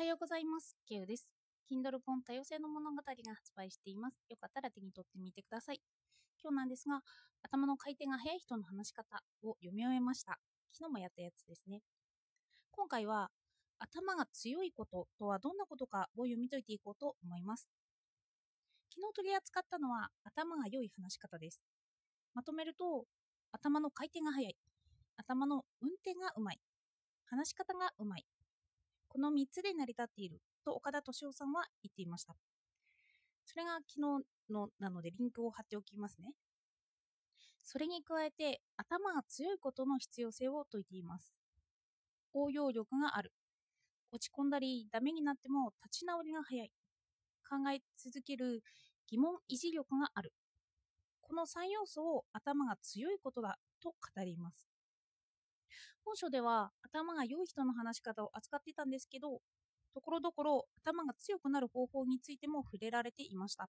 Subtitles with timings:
[0.00, 0.78] はようございます。
[0.88, 1.28] ケウです。
[1.70, 3.02] Kindle 本多様性の物語が
[3.34, 4.16] 発売しています。
[4.30, 5.80] よかったら手に取ってみてください。
[6.42, 7.02] 今日なんですが、
[7.42, 10.38] 頭の回転が速い人の話し方を読み終えました。
[10.72, 11.82] 昨日もやったやつですね。
[12.70, 13.28] 今回は、
[13.78, 17.68] 頭が強いこととはどんなことかを読み解いていこうと思います。
[18.88, 21.60] 昨日取り扱ったのは、頭が良い話し方です。
[22.32, 23.04] まとめると、
[23.52, 24.56] 頭の回転が速い。
[25.18, 26.58] 頭の運転がうまい。
[27.26, 28.24] 話し方がうまい。
[29.10, 32.36] この3つで成り立っていると岡田敏夫さんは言っていました。
[33.44, 36.32] それが昨日のなのでリンクを貼っておきますね。
[37.64, 41.34] それに加えて頭が強いことの必要性を説いています。
[42.34, 43.32] 応用力がある。
[44.12, 46.70] 落ち込んだりダメになっても立ち直りが早い。
[47.48, 48.62] 考え続ける
[49.08, 50.32] 疑問維持力がある。
[51.20, 54.68] この3要素を頭が強いことだと語ります。
[56.04, 59.40] 本書では頭が良い人の話し方を扱っていたんですけど、
[59.94, 63.68] ところどころ頭が強くなる方法についても触れられていました。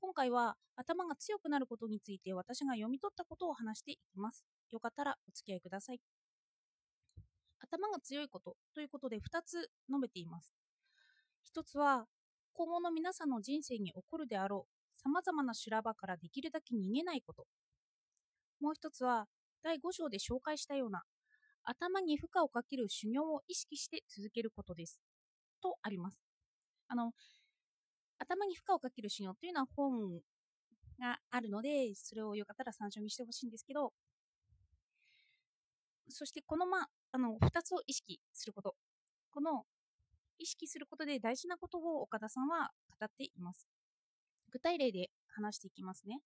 [0.00, 4.44] 今回は頭が強くなることについて私が読み取ったことを話していきます。
[4.70, 6.00] よかったらお付き合いください。
[7.60, 10.54] 頭が強いことということで2つ述べています。
[11.54, 12.06] 1つは
[12.54, 17.46] 今後の皆さんの人生に起こるであろう様々な修羅場からできるだけ逃げないこと。
[18.60, 19.26] もう1つは
[19.62, 21.02] 第5章で紹介したような
[21.64, 25.02] 頭に負荷をかける修行を意識して続けることです。
[25.62, 26.18] とあります。
[26.88, 27.12] あの、
[28.18, 30.20] 頭に負荷をかける修行というのは本
[30.98, 33.92] があるので、それをよかったら参照にしてほしいんですけど、
[36.08, 38.74] そしてこのま、あの、2つを意識すること。
[39.30, 39.64] この
[40.38, 43.68] 意識することで大事なことを岡田さんは語っています。
[44.50, 46.20] 具体例で話していきますね。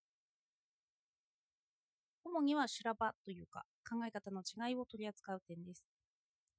[2.23, 5.83] 主には修羅場というか考え方の違いを取り扱う点です。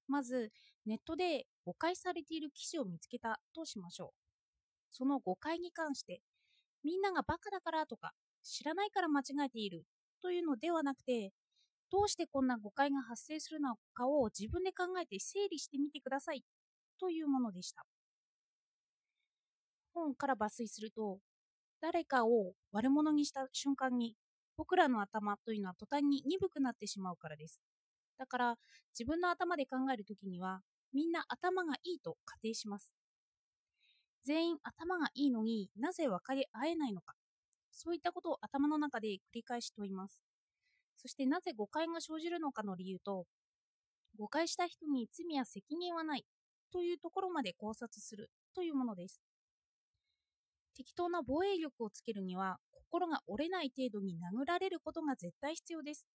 [0.09, 0.53] まず、
[0.87, 4.11] ネットで誤解されている記事を見つけたとしましょう。
[4.91, 6.21] その誤解に関して、
[6.84, 8.12] みんながバカだからとか、
[8.43, 9.84] 知らないから間違えている
[10.21, 11.33] というのではなくて、
[11.91, 16.44] どうしてこんな誤解が発生するのかを自分で考えて整理してみてください
[17.00, 17.84] というものでした。
[19.94, 21.19] 本から抜粋すると、
[21.81, 24.15] 誰かを悪者にした瞬間に
[24.56, 27.60] 僕らの頭というのは途端に鈍くなってしまうからです。
[28.19, 28.56] だから
[28.98, 30.60] 自分の頭で考えるときには
[30.92, 32.93] みんな頭がいいと仮定します。
[34.25, 37.14] 全員頭がいいのになぜ分かり合えないのか。
[37.70, 40.20] そういったことを頭の中で繰り返し問います。
[40.97, 43.26] そしてなぜ誤解が生じるのかの理由と、
[44.16, 46.25] 誤解した人に罪や責任はない
[46.72, 49.20] というところまで考察するというものです。
[50.75, 52.59] 適当な防衛力をつけるには
[52.94, 56.06] 心が折れない程度に殴られることが絶対必要です。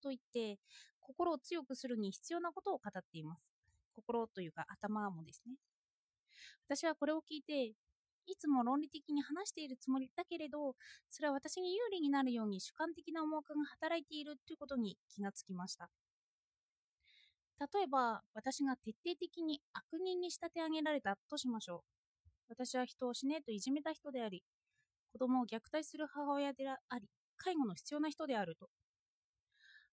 [0.00, 0.60] と言って
[1.00, 3.42] 心を強くするに必要なことを語っています。
[3.96, 5.54] 心というか頭もですね。
[6.68, 7.72] 私はこれを聞いて
[8.26, 10.74] いつも論理的に話しているつもりだけれど
[11.10, 15.90] それは私に有利になるように主観的な思惑が働いているということに気がつきました。
[17.58, 21.80] 例えば私が徹底的に悪人に仕立て上げられたとしましょう。
[22.48, 24.44] 私は人を死ねといじめた人であり、
[25.12, 28.68] 子供を虐待する母親であり、介護の必要な人であると。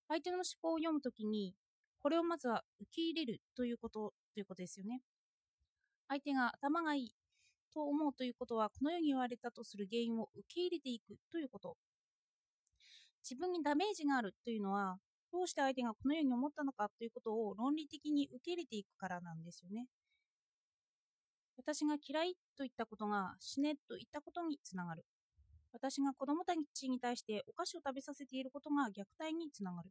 [0.07, 1.56] 相手の思考を読むときに、
[2.00, 5.01] これをまずは受け入れるということということですよね。
[6.07, 7.12] 相手が頭がいい
[7.74, 11.78] と思うということは、このように言われたとする原因を受け入れていくということ。
[13.24, 14.97] 自分にダメージがあるというのは、
[15.31, 19.88] どうして相手がこのように思ったのかということを論理的に受け入れていくからなんですよね。
[21.58, 25.06] 私が嫌いと言ったことが死ねと言ったことにつながる。
[25.72, 29.90] 私が子供たちに対してお菓子を食べさせていることが虐待につながる。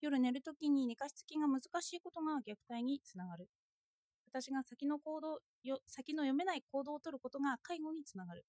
[0.00, 3.48] 夜寝るときに寝かしつきが難しいことが虐待につながる。
[4.30, 8.44] 私が先の行動よ先の読めない行動をとることが介護につながる。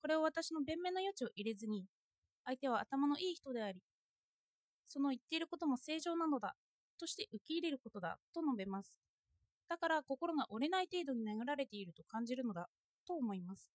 [0.00, 1.84] これを私の弁明の余地を入れずに、
[2.44, 3.80] 相手は頭のいい人であり、
[4.86, 6.54] その言っていることも正常なのだ
[6.98, 8.92] として受け入れることだと述べます。
[9.68, 12.68] だから心が折れない程度に殴られていると感じるのだ
[13.06, 13.72] と思います。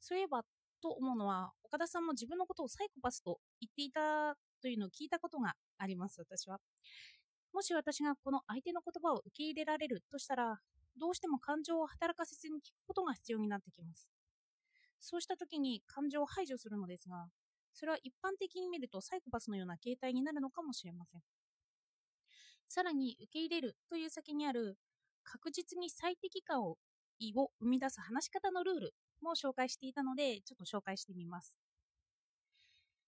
[0.00, 0.44] そういえば
[0.82, 6.58] と思うのは、岡田さんも自分のことをサイコパスと言っていたというのを聞いたことがあります、私は。
[7.52, 10.60] もし私がこの相手の言葉を受け入れられるとしたら、
[10.98, 14.08] どうしても感情を働かせずに聞くことが必要になってきます。
[15.00, 17.26] そうした時に感情を排除するのですが、
[17.72, 21.20] それは一般的に見るとサイコパスのような形態になるのかもしれません。
[22.68, 24.76] さらに受け入れるという先にある
[25.24, 26.78] 確実に最適化を
[27.34, 31.56] を生み出す話し方のルールも紹介していたのでちょっと紹介してみます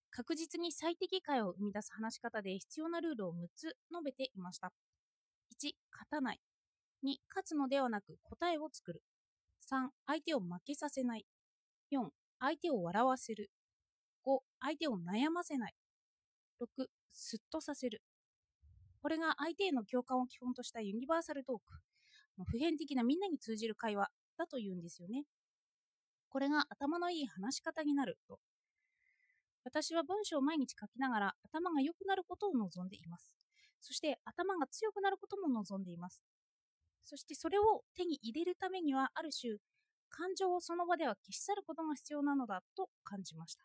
[0.09, 4.71] 確実に最適解を生み出す話し方で必要なルールを6つ述べていました
[5.51, 6.39] 1勝たない
[7.03, 9.01] 2、勝つのではなく答えを作る。
[9.71, 11.25] 3、相手を負けさせない。
[11.91, 12.09] 4、
[12.39, 13.51] 相手を笑わせる。
[14.25, 15.75] 5、相手を悩ませない。
[16.59, 18.01] 6、すっとさせる。
[19.01, 21.63] これが相手への共感を基本としたユニバーサルトーク。
[22.45, 25.25] 普遍的なみんなに通じる会話だというんですよね。
[26.29, 28.39] これが頭のいい話し方になると。
[29.63, 33.35] 私は文章を毎日書きながら頭が良くなることを望んでいます。
[33.81, 36.21] そして頭が強くなることも望んでいます。
[37.03, 39.57] そしてそれを手に入れるためにはある種
[40.09, 43.63] 感情をその場では消し去ることが必要なのだと感じました。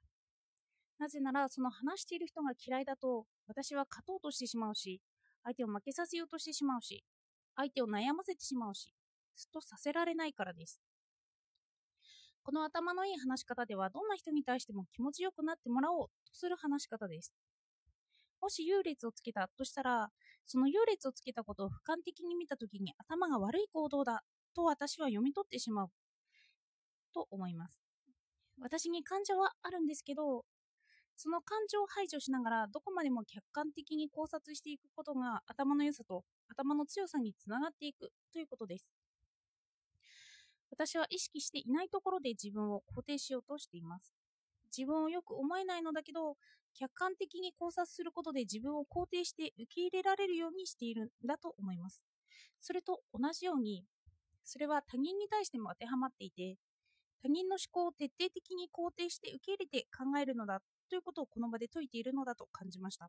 [0.99, 5.01] なぜならその話している人が嫌いだと私は勝とうとしてしまうし
[5.45, 7.05] 相手を負けさせようとしてしまうし
[7.57, 8.93] 相手を悩ませてしまうし
[9.37, 10.81] すっとさせられないからです。
[12.45, 17.33] この頭のいい話し方ではどんな人に対しても気持ちよくなってもらおうとする話し方です。
[18.43, 20.11] もし優劣をつけたとしたら、
[20.45, 24.23] その優劣をつけたことを俯瞰的に見たときに頭が悪い行動だ
[24.55, 25.89] と私は読み取ってしまう
[27.15, 27.81] と思います。
[28.61, 30.45] 私に感情はあるんですけど、
[31.17, 38.89] その感情を排除しながらどこまでも客観的に考察していくことが頭の良さと頭の強さにつながっていくということです。
[40.71, 44.13] 私は意識していないところで自分を肯定しようとしています。
[44.77, 46.37] 自分をよく思えないのだけど、
[46.75, 52.03] 客観的に考察することで自分を肯定して受け入れられるようにしているんだと思います。
[52.61, 53.85] それと同じように、
[54.43, 56.59] それは他人に対しても当てはまっていて、
[57.25, 60.61] 他人の思考を徹底的に肯定して受け入れて考えるのだ
[60.91, 63.09] ということをこの場で説いているのだと感じました。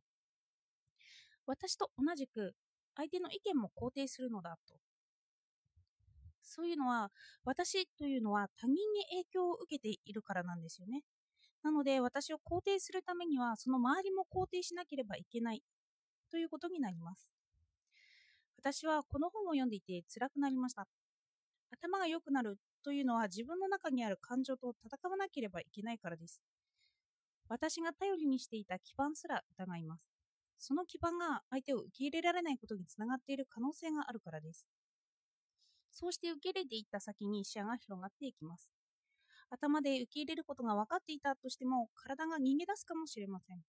[1.46, 2.56] 私と同じく
[2.96, 4.76] 相手の意見も肯定するのだと
[6.46, 7.12] そういうのは、
[7.44, 11.02] 私というのは他人に影響を受けているからなんですよね。
[11.64, 15.64] なので、私を肯定するためには、その周りも肯定しなければいけない
[16.32, 17.30] ということになります。
[18.58, 20.88] 私はこの本を読んでいて辛くなりました。
[21.72, 26.40] 頭が良くなるというのは自分の中にある感情と戦わなければいけないからです。
[27.50, 30.08] 私が頼りにしていた基盤すら疑います。
[30.60, 34.68] その基盤が相手を受け入れられないことにつながっている可能性があるからです。
[35.90, 38.72] そうして受け入れていった先に視野が広がっていきます。
[39.50, 43.62] 頭で受け入れることが分かっていたとしても、体が逃げ出すかもしれません。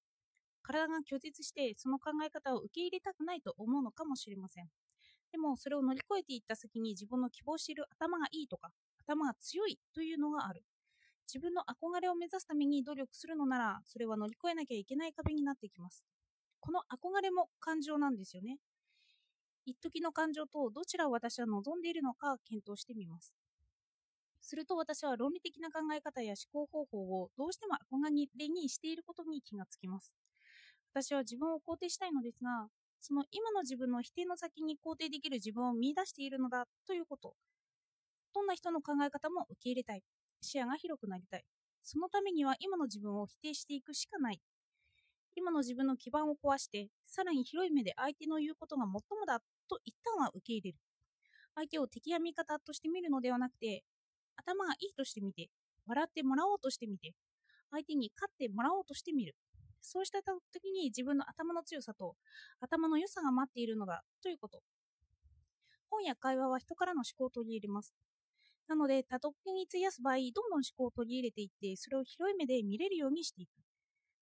[0.63, 4.69] 体が拒絶して、その考え方を受け入れたくないと思うのかもしれません。
[5.33, 8.73] でも、それを乗り越えていった先に自分の希望している頭がいいとか、
[9.07, 10.65] 頭が強いというのがある。
[11.33, 16.05] 自分の憧れを目指すために努力するのなら、それは乗り越えなきゃいけない壁になってきます。
[16.61, 18.59] この憧れも感情なんですよね。
[19.65, 23.35] 一時の感情とどちらを私は望んでいるのか検討してみます。
[24.41, 30.13] すると私は論理的な考え方や思考方法をどうしても憧れにしていることに気がつきます。
[30.93, 32.69] 私は自分を肯定したいのですが、
[33.01, 37.35] その今の自分の否定の先に肯定できる自分を見出しているのだということ。
[38.47, 40.03] んな人の考え方も受け入れたい。
[40.41, 41.45] 視野が広くなりたい。
[41.83, 44.41] そのためには今の自分を否定していくしかない
[45.37, 50.79] 今の自分の基盤を壊して、さらに広い目で相手の言うことが最もだと一旦は受け入れる。
[51.55, 53.85] 相手を敵や味方として見るのではなくて、
[54.37, 55.51] 頭がいいとしてみて、
[55.87, 57.13] 笑ってもらおうとしてみて、
[57.71, 59.35] 相手に勝ってもらおうとしてみる。
[59.83, 62.17] そうした時に自分の頭の強さと
[62.61, 64.63] 頭の良さが待っているのだということ。
[65.91, 67.95] 本や会話は人からの思考を取り入れます。
[68.69, 73.51] なので、多読に費やす場合、どんどん思考を取り入れていって、それを広い目で見れるようにしていく。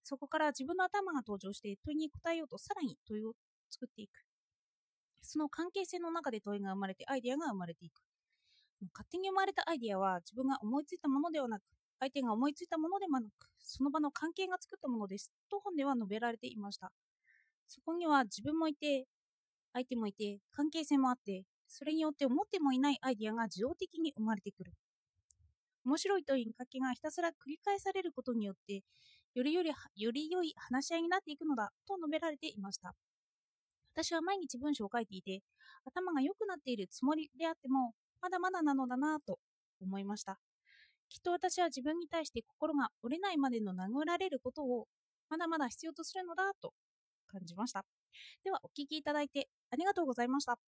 [0.02, 3.32] そこから自分の頭が登場して問いに答えようとさらに問いを
[3.70, 4.10] 作っていく。
[5.22, 8.02] その関係性の中で問いが生まれてアイデアが生まれていく。
[8.92, 11.62] 勝手に生まれたアイデアは自分が思いついたものではなく、
[12.00, 15.30] 相手が思いついたものでもなく、その場の関係が作ったものです。
[15.50, 16.92] と本では述べられていました。
[17.66, 19.06] そこには自分もいて、
[19.72, 24.72] 相手もいて、関係性もあって、それによって思ってもいないアイデアが自動的に生まれてくる。
[25.84, 28.82] 面白い問いかけがひたすら繰り返されることによって、
[29.34, 32.94] よりよりより良い話し合いになっていくのだと述べられていました。
[33.94, 35.42] 私は毎日文章を書いていて、
[35.84, 39.38] 頭が良くなっているつもりであっても、まだまだなのだなと
[39.80, 40.38] 思いました。
[41.08, 44.86] きっと私は自分に対して心が折れないまでの殴られることを
[45.28, 46.72] まだまだ必要とするのだと
[47.28, 47.84] 感じました。
[48.42, 50.58] では、お聴きいただいてありがとうございました。